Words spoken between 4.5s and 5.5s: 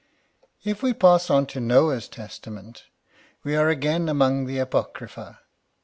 apocrypha.